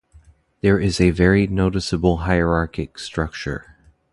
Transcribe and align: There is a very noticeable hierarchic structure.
There 0.61 0.79
is 0.79 0.99
a 0.99 1.11
very 1.11 1.45
noticeable 1.45 2.17
hierarchic 2.25 2.97
structure. 2.97 3.75